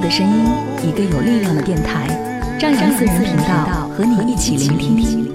[0.00, 0.46] 的声音，
[0.88, 2.08] 一个有力量的电台，
[2.58, 5.30] 张扬私人频道和你一起聆听。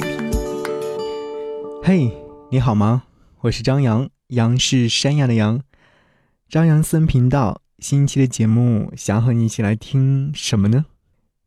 [1.84, 2.12] 嘿，
[2.50, 3.04] 你好吗？
[3.42, 5.62] 我是张扬，杨是山羊的羊。
[6.50, 10.86] 张扬私人频道新一期的节目，想和你一起来听什么呢？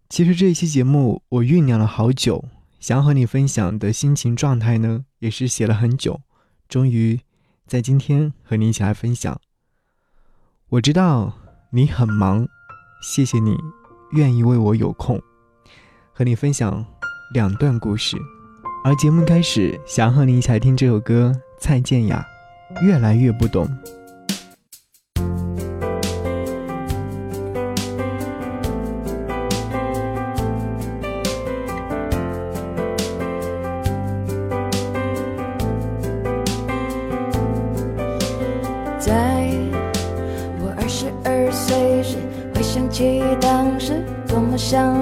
[0.09, 2.45] 其实这一期节目我酝酿了好久，
[2.79, 6.21] 想和你分享的心情状态呢，也是写了很久，
[6.69, 7.19] 终于
[7.67, 9.41] 在今天和你一起来分享。
[10.69, 11.33] 我知道
[11.71, 12.47] 你很忙，
[13.01, 13.57] 谢谢你
[14.11, 15.21] 愿意为我有空，
[16.13, 16.85] 和你分享
[17.33, 18.17] 两段故事。
[18.85, 22.25] 而节目开始，想和你一起来听这首歌，蔡健雅，
[22.85, 23.67] 《越来越不懂》。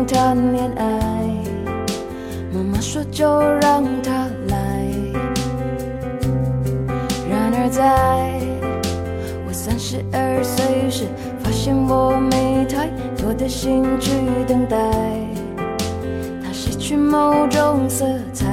[0.04, 0.84] 谈恋爱。
[2.52, 4.56] 妈妈说就让他来。
[7.30, 7.82] 然而在
[9.46, 11.04] 我三十二岁时，
[11.42, 14.10] 发现我没太多的心去
[14.46, 14.76] 等待，
[16.42, 18.44] 他失去某种色彩。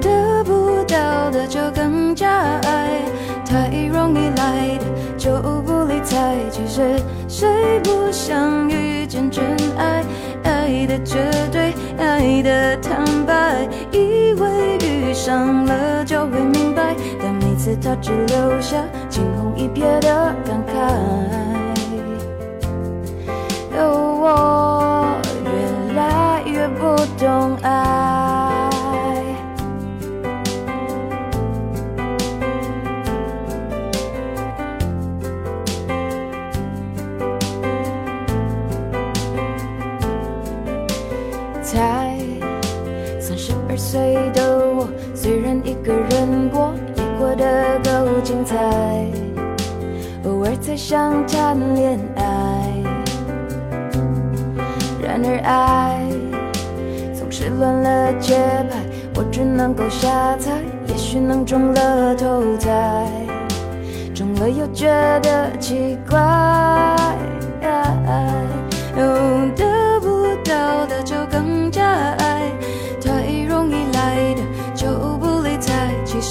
[0.00, 2.30] 得不到的就更加
[2.62, 3.02] 爱，
[3.44, 4.86] 太容易来的
[5.18, 5.30] 就
[5.60, 6.36] 不理睬。
[6.50, 6.98] 其实
[7.40, 9.42] 谁不想遇见真
[9.78, 10.04] 爱？
[10.44, 11.16] 爱的绝
[11.50, 18.76] 对，爱的坦白，以为遇上了就会明白，但每次他只留下
[19.08, 20.74] 惊鸿一瞥的感慨。
[23.78, 23.88] 哦，
[24.20, 27.89] 我越来越不懂爱。
[45.80, 48.54] 一个人过，也过得够精彩。
[50.24, 52.22] 偶尔才想谈恋爱，
[55.02, 56.02] 然而爱
[57.14, 58.36] 总是乱了节
[58.70, 58.76] 拍，
[59.16, 60.50] 我只能够瞎猜，
[60.86, 63.06] 也许能中了头彩，
[64.14, 64.86] 中了又觉
[65.22, 66.18] 得奇怪。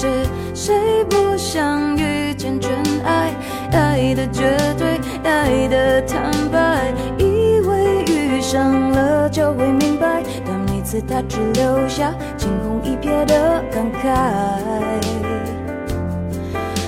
[0.00, 0.24] 其实
[0.54, 2.70] 谁不想遇见真
[3.04, 3.34] 爱？
[3.72, 14.08] 爱的绝对，爱的坦白，以为遇上了就会明白，但每次他只留下惊鸿一瞥的感慨。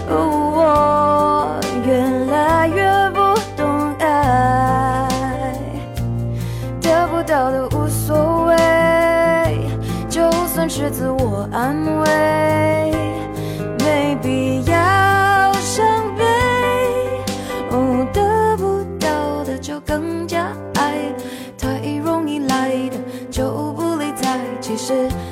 [0.09, 1.93] 我越
[2.33, 3.21] 来越不
[3.57, 5.09] 懂爱。
[6.81, 8.57] 得不到的无所谓，
[10.09, 12.93] 就算是自我安慰，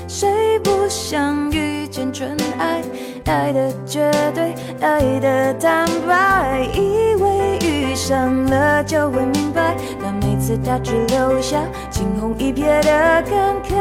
[0.07, 2.83] 谁不想遇见真爱？
[3.27, 11.61] 爱的绝对，爱的坦白，以为遇上了就会明白，但每次他只留下
[11.91, 13.77] 惊鸿一瞥的感慨。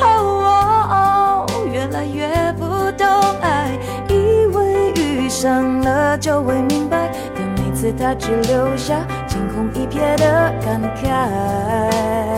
[0.00, 2.64] 哦，越来越不
[2.96, 3.06] 懂
[3.40, 3.78] 爱，
[4.08, 12.33] 以为遇上了就会明白，但每次他只留下惊鸿一瞥的感慨。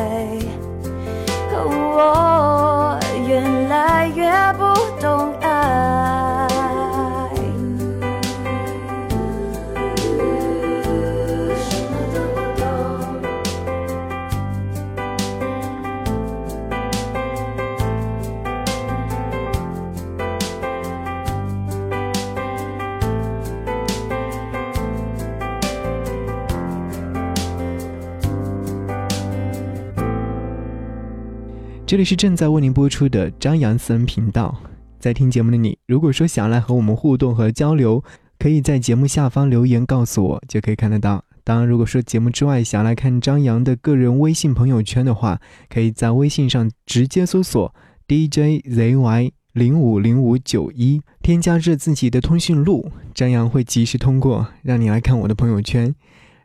[31.97, 34.55] 这里是正在为您播出的张扬私人频道。
[34.99, 38.05] 在听节目的你，如果说想来和我们互动和交流，
[38.39, 41.25] 可以在节目下方留言告诉我，就可以看得到。
[41.43, 45.41] 当然，如果说节目之外想来看张扬的个人微信朋友圈的话，
[45.71, 47.75] 可以在微信上直接搜索
[48.07, 55.95] DJZY 零五零五九一，添加至自己的通讯录，张扬会及时通过，让你来看我的朋友圈。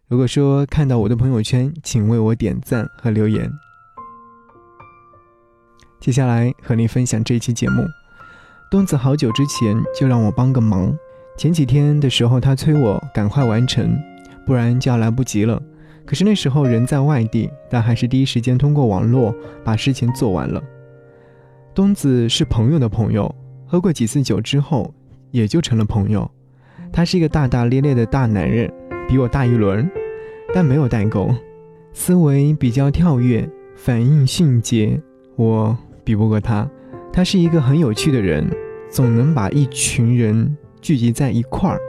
[0.08, 3.52] 如果说看到我的朋友圈，请为我点赞和留言。
[6.02, 7.86] 接下来和你分享这期节目。
[8.72, 10.98] 东子好久之前就让我帮个忙，
[11.38, 13.96] 前几天的时候他催我赶快完成，
[14.44, 15.62] 不然就要来不及了。
[16.04, 19.32] 可是那时候人在外地，但还是第一时间通过网络
[19.64, 20.60] 把事情做完了。
[21.76, 23.34] 东子是朋友的朋友，
[23.68, 24.92] 喝过几次酒之后
[25.30, 26.30] 也就成了朋友。
[26.92, 28.74] 他是一个大大咧咧的大男人，
[29.08, 29.88] 比我大一轮，
[30.52, 31.32] 但没有代沟，
[31.94, 35.00] 思维比较跳跃，反应迅捷。
[35.36, 35.78] 我。
[36.04, 36.70] 比不过他，
[37.12, 38.50] 他是一个很有趣的人，
[38.90, 41.80] 总能把一群人聚集在一块儿。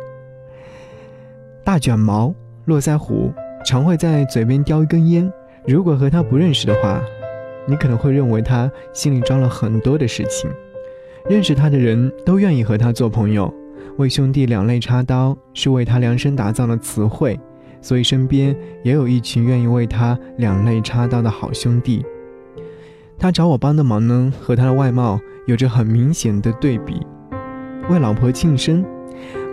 [1.64, 3.32] 大卷毛、络腮胡，
[3.64, 5.30] 常会在嘴边叼一根烟。
[5.66, 7.00] 如果和他不认识的话，
[7.66, 10.50] 你可能会认为他心里装了很多的事情。
[11.28, 13.52] 认识他的人都愿意和他做朋友。
[13.98, 17.38] 为兄弟两肋插刀是为他量身打造的词汇，
[17.80, 22.04] 所以身边也有一群愿意为他两肋插刀的好兄弟。
[23.22, 27.00] 他找我帮的忙呢，和他的外貌有着很明显的对比。
[27.88, 28.84] 为老婆庆生，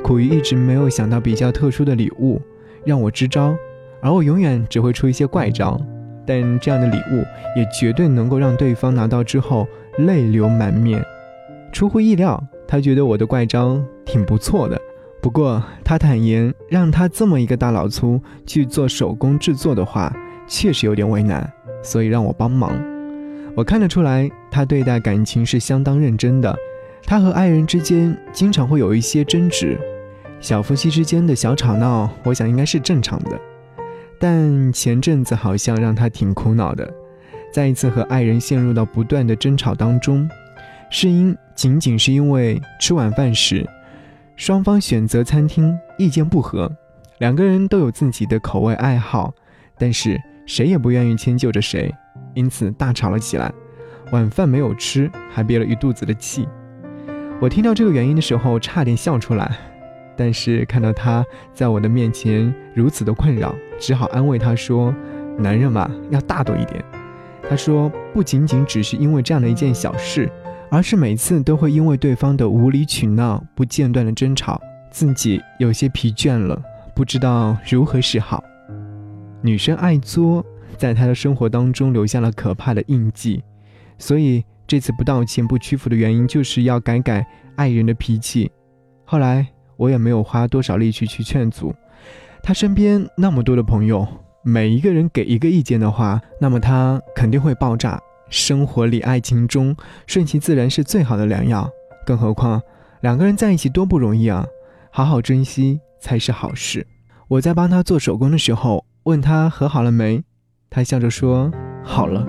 [0.03, 2.41] 苦于一直没有想到比较特殊的礼物
[2.83, 3.55] 让我支招，
[4.01, 5.79] 而我永远只会出一些怪招。
[6.25, 7.23] 但这样的礼物
[7.55, 9.67] 也绝对能够让对方拿到之后
[9.99, 11.05] 泪流满面。
[11.71, 14.81] 出乎意料，他觉得我的怪招挺不错的。
[15.21, 20.11] 不过他坦言，让他这么一个大老粗去做手工制作的话，
[20.47, 21.47] 确实有点为难，
[21.83, 22.71] 所以让我帮忙。
[23.59, 26.55] 我看得出来，他对待感情是相当认真的。
[27.03, 29.77] 他和爱人之间经常会有一些争执，
[30.39, 33.37] 小夫妻之间的小吵闹，我想应该是正常的。
[34.17, 36.89] 但前阵子好像让他挺苦恼的，
[37.51, 40.29] 再一次和爱人陷入到不断的争吵当中，
[40.89, 43.67] 是因仅仅是因为吃晚饭时，
[44.37, 46.71] 双方选择餐厅意见不合，
[47.17, 49.33] 两个人都有自己的口味爱好，
[49.77, 51.93] 但是谁也不愿意迁就着谁。
[52.39, 53.51] 因此大吵了起来，
[54.13, 56.47] 晚饭没有吃，还憋了一肚子的气。
[57.41, 59.51] 我听到这个原因的时候，差点笑出来。
[60.15, 64.95] 但是看到他在我的面前如此的困扰，只好安慰他说
[65.37, 66.81] ：“男人嘛，要大度一点。”
[67.49, 70.31] 他说：“不仅仅只是因为这样的一件小事，
[70.71, 76.61] 而是每次都会因为对方的无理取闹、不间断的争吵，自己有些疲倦了，
[76.95, 78.41] 不知道如何是好。”
[79.43, 80.45] 女生爱作。
[80.79, 83.43] 在他的生活当中留下了可怕的印记，
[83.97, 87.27] 所以这次不道歉、不屈服的原因，就是要改改
[87.57, 88.49] 爱人的脾气。
[89.03, 89.45] 后来
[89.75, 91.75] 我也没有花多少力气去劝阻，
[92.41, 94.07] 他身边那么多的朋友，
[94.41, 98.01] 每一个人给一个意见的话，那么他肯定会爆炸。
[98.29, 99.75] 生活里、爱情中，
[100.07, 101.69] 顺其自然是最好的良药。
[102.05, 102.61] 更何况
[103.01, 104.45] 两个人在一起多不容易啊，
[104.91, 106.87] 好好珍惜才是好事。
[107.27, 110.23] 我在帮他做手工的时候，问他和好了没。
[110.71, 111.51] 他笑着说
[111.83, 112.23] ：“好了，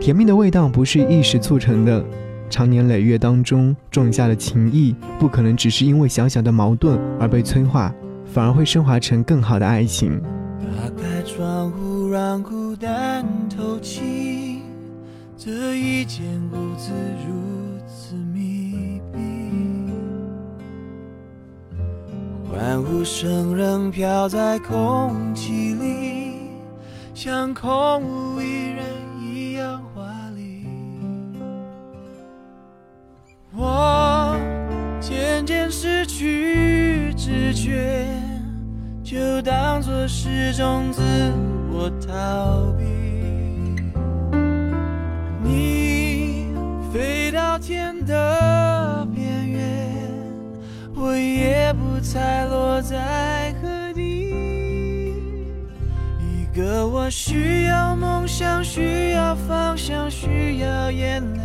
[0.00, 2.04] 甜蜜的味道不是一时促成的，
[2.50, 7.94] 长年累月当中种下的情谊，不可能只是因为小小的矛盾而被催化，
[8.26, 10.20] 反而会升华成更好的爱情。”
[10.60, 14.62] 打开窗户，让孤单透气，
[15.36, 16.90] 这一间屋子
[17.24, 17.34] 如
[17.86, 19.20] 此密闭，
[22.50, 26.13] 欢呼声仍飘在空气里。
[27.14, 28.84] 像空无一人
[29.22, 30.02] 一样华
[30.34, 30.66] 丽，
[33.56, 34.36] 我
[35.00, 38.04] 渐渐失去知觉，
[39.04, 41.02] 就当作是种自
[41.72, 42.84] 我逃避。
[45.40, 46.48] 你
[46.92, 49.96] 飞到天的边缘，
[50.96, 53.53] 我也不猜落在
[56.54, 61.43] 个我需要梦想，需要方向，需要眼泪，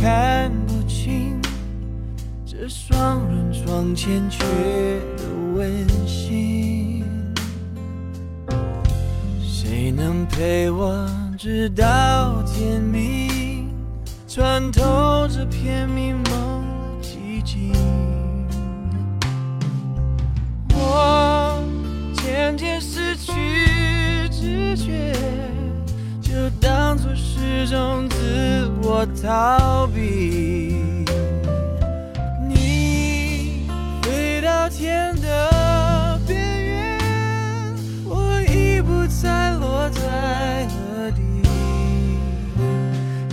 [0.00, 1.38] 看不清
[2.46, 4.42] 这双人床欠缺
[5.18, 7.04] 的温馨。
[9.42, 13.68] 谁能陪我直到天明，
[14.26, 17.70] 穿透这片迷蒙的寂静？
[20.72, 21.62] 我
[22.14, 23.32] 渐渐失去
[24.30, 25.14] 知觉，
[26.22, 30.74] 就当作是种自我逃避。
[32.48, 33.66] 你
[34.02, 36.98] 飞到天的边缘，
[38.06, 41.20] 我已不再落在何地。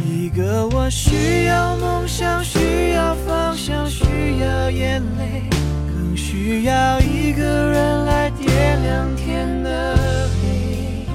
[0.06, 5.44] 一个我需要梦想，需要方向，需要眼泪。
[5.88, 9.98] 更需要一个人来点亮天的
[10.42, 11.06] 黑。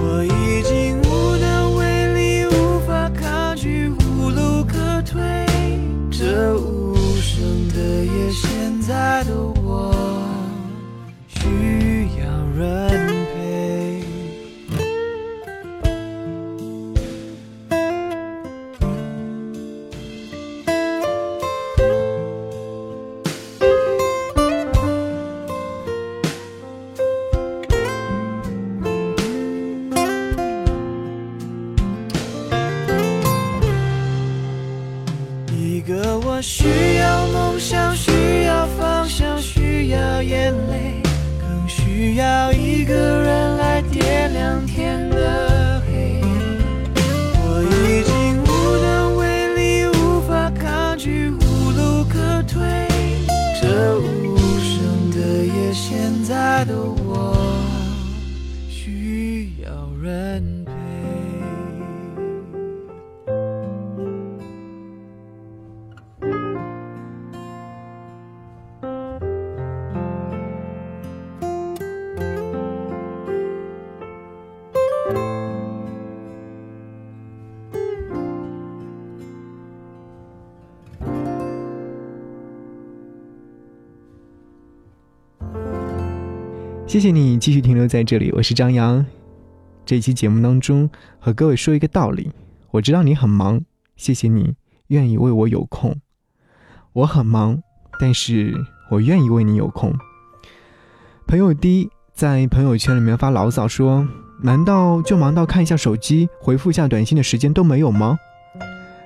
[0.00, 0.97] 我已经
[8.30, 10.22] 现在的我
[11.28, 12.87] 需要人。
[86.88, 89.04] 谢谢你继续停留在这里，我是张扬。
[89.84, 92.32] 这一期节目当中和各位说一个道理，
[92.70, 93.60] 我知道你很忙，
[93.94, 94.54] 谢谢你
[94.86, 95.94] 愿意为我有空。
[96.94, 97.62] 我很忙，
[98.00, 98.54] 但是
[98.90, 99.92] 我愿意为你有空。
[101.26, 104.08] 朋友 D 在朋友圈里面发牢骚说
[104.42, 108.18] ：“难道就忙到看一下手机、回复一下短信的时间都没有吗？”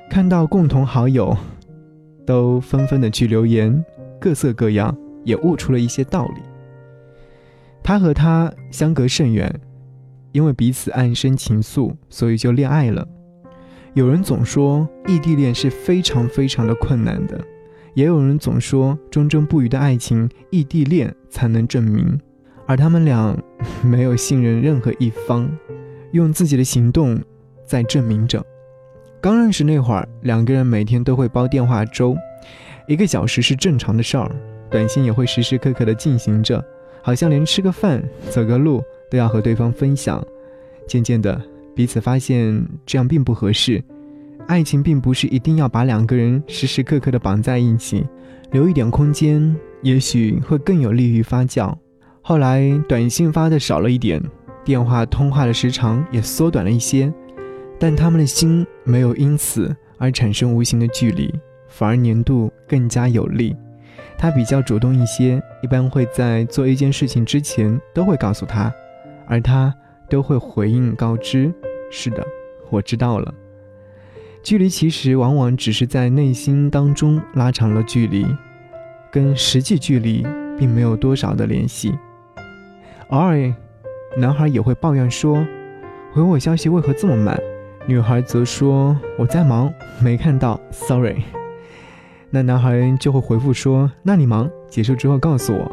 [0.08, 1.36] 看到共同好友
[2.24, 3.84] 都纷纷的去留言，
[4.20, 6.51] 各色各样，也悟出了一些道理。
[7.82, 9.52] 他和她相隔甚远，
[10.32, 13.06] 因为彼此暗生情愫，所以就恋爱了。
[13.94, 17.38] 有人总说异地恋是非常非常的困难的，
[17.94, 22.18] 也有人总说忠贞不渝的爱情异地恋才能证明。
[22.66, 23.36] 而他们俩
[23.82, 25.50] 没有信任任何一方，
[26.12, 27.20] 用自己的行动
[27.66, 28.42] 在证明着。
[29.20, 32.16] 刚认识那会儿，两个人每天都会煲电话粥，
[32.86, 34.30] 一个小时是正常的事儿，
[34.70, 36.64] 短信也会时时刻刻的进行着。
[37.02, 40.24] 好像连吃个饭、走个路都要和对方分享。
[40.86, 41.40] 渐渐的，
[41.74, 43.82] 彼此发现这样并不合适。
[44.46, 48.04] 爱情并不是一定要把两个人时时刻刻的绑在一起，
[48.50, 51.72] 留一点空间，也许会更有利于发酵。
[52.20, 54.22] 后来，短信发的少了一点，
[54.64, 57.12] 电话通话的时长也缩短了一些，
[57.78, 61.32] 但他们的心没有因此而产生无形的距离，
[61.68, 63.56] 反而粘度更加有力。
[64.22, 68.72] 他比较主动一些，一般会在做一件事情之前都会告诉他，
[69.26, 69.74] 而他
[70.08, 71.52] 都会回应告知
[71.90, 72.24] ：“是的，
[72.70, 73.34] 我知道了。”
[74.40, 78.24] 距离其实往往只是在内心当中拉长了距离，
[79.10, 80.24] 跟实际距离
[80.56, 81.92] 并没有多少的联系。
[83.08, 83.52] 偶尔，
[84.16, 85.44] 男孩也会抱怨说
[86.14, 87.36] ：“回我消息为何这么慢？”
[87.88, 91.24] 女孩则说：“我在忙，没看到，sorry。”
[92.34, 95.70] 那男孩就会回复说：“那你忙结束之后告诉我。”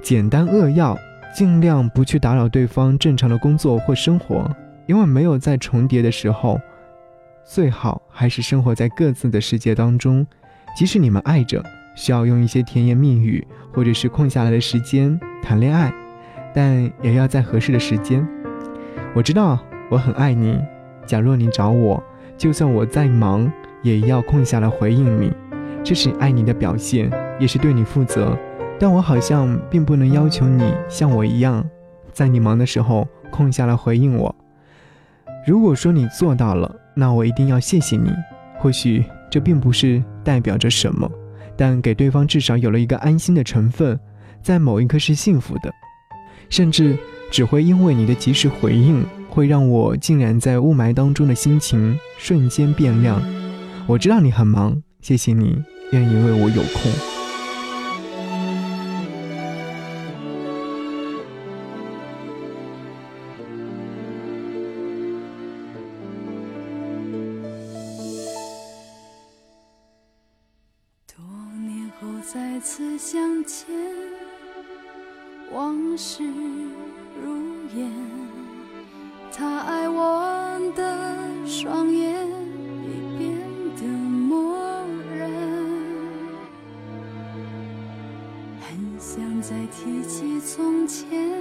[0.00, 0.96] 简单扼要，
[1.36, 4.48] 尽量不去打扰对方正常的工作或生活，
[4.86, 6.60] 因为没有在重叠的时候，
[7.44, 10.24] 最好还是生活在各自的世界当中。
[10.76, 11.60] 即使你们爱着，
[11.96, 15.92] 需要用一些甜言蜜语，或者是空下来的时间谈恋爱，
[16.54, 18.24] 但也要在合适的时间。
[19.12, 19.58] 我知道
[19.90, 20.56] 我很爱你，
[21.04, 22.00] 假若你找我，
[22.38, 23.52] 就算我再忙。
[23.82, 25.32] 也要空下来回应你，
[25.82, 28.36] 这是爱你的表现，也是对你负责。
[28.78, 31.64] 但我好像并不能要求你像我一样，
[32.12, 34.34] 在你忙的时候空下来回应我。
[35.46, 38.10] 如果说你做到了，那我一定要谢谢你，
[38.58, 41.10] 或许这并不是代表着什么，
[41.56, 43.98] 但给对方至少有了一个安心的成分，
[44.40, 45.72] 在某一刻是幸福的，
[46.48, 46.96] 甚至
[47.30, 53.22] 只会因为你的及时回应，会让我竟然在雾霾当中的心情瞬间变亮。
[53.86, 57.11] 我知道你很忙，谢谢你愿意为我有空。
[90.54, 91.31] 从前，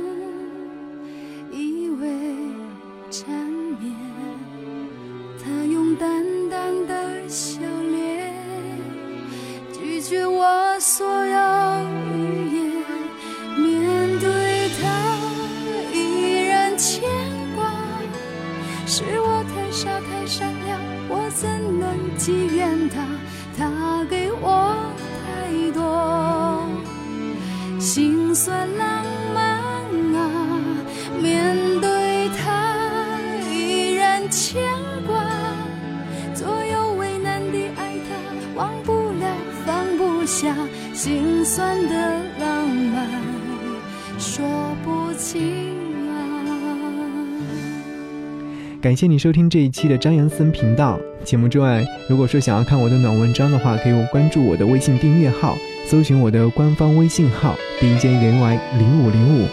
[48.82, 59.48] 感谢你收听这一期的张扬森频道节目之外，如果说想要看我的暖文章的话，可以关注我的微信订阅号，搜寻我的官方微信号 DJ 零 Y 零五零五，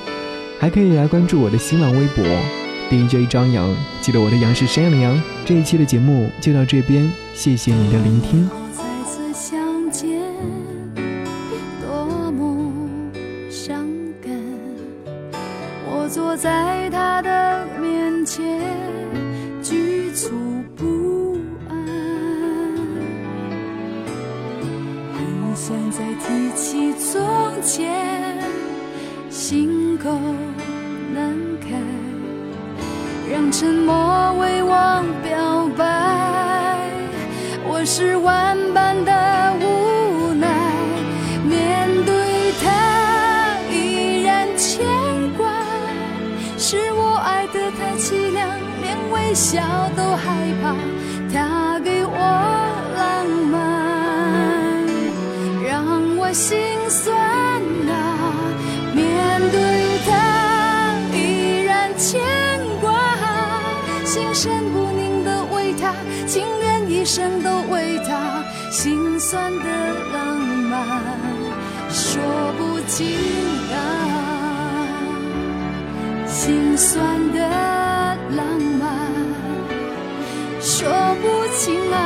[0.58, 2.25] 还可以来关注我的新浪微博
[2.88, 3.76] DJ 张扬。
[4.00, 5.23] 记得我的杨是山羊的羊。
[5.44, 8.49] 这一期的节目就到这边，谢谢你的聆听。
[16.11, 16.78] 坐在
[30.02, 30.11] 够
[31.12, 31.70] 难堪，
[33.30, 35.84] 让沉默为我表白。
[37.66, 39.12] 我是万般的
[39.61, 40.46] 无奈，
[41.44, 42.66] 面对他
[43.72, 44.87] 依然牵
[45.37, 45.50] 挂。
[46.56, 48.48] 是我爱得太凄凉，
[48.80, 49.61] 连微笑
[49.96, 50.26] 都害
[50.62, 50.74] 怕。
[51.32, 52.16] 他给我
[52.96, 53.56] 浪漫，
[55.68, 55.76] 让
[56.16, 56.56] 我心
[56.88, 57.14] 酸
[57.90, 57.92] 啊，
[58.94, 59.67] 面对。
[67.09, 68.44] 生都为他。
[68.71, 69.64] 心酸的
[70.12, 70.38] 浪
[70.71, 70.79] 漫
[71.88, 72.23] 说
[72.59, 73.16] 不清
[73.73, 73.77] 啊，
[76.27, 77.38] 心酸的
[78.37, 78.44] 浪
[78.79, 78.87] 漫。
[80.61, 80.87] 说
[81.23, 81.97] 不清啊，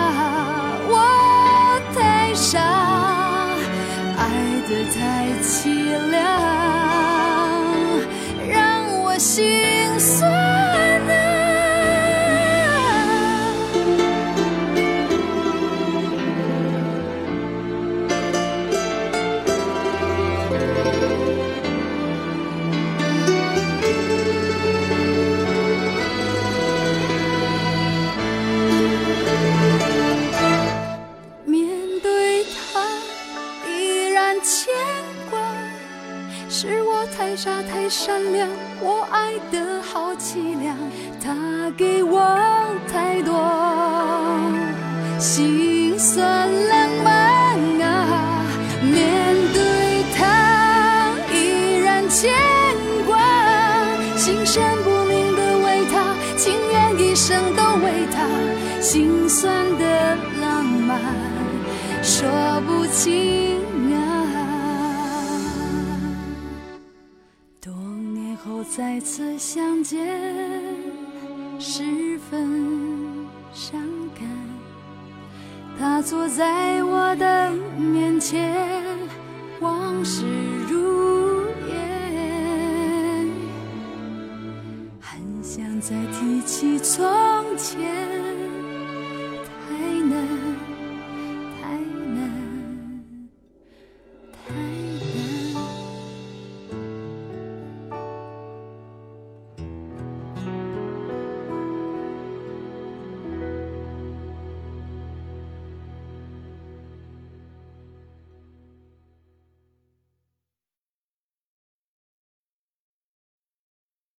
[39.53, 40.75] 的好凄凉，
[41.23, 42.19] 他给我
[42.91, 43.35] 太多
[45.19, 48.43] 心酸浪漫啊！
[48.83, 52.33] 面对他依然牵
[53.07, 53.19] 挂，
[54.17, 58.27] 心神不宁的为他，情愿一生都为他，
[58.81, 60.99] 心酸的浪漫
[62.03, 62.27] 说
[62.67, 63.42] 不清。
[68.75, 70.01] 再次相见，
[71.59, 73.79] 十分伤
[74.15, 74.27] 感。
[75.79, 78.57] 他坐在我的面前，
[79.61, 80.25] 往事
[80.71, 83.29] 如烟，
[84.99, 87.05] 很想再提起从
[87.59, 88.02] 前。